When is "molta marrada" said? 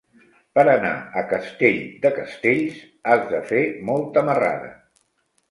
3.93-4.75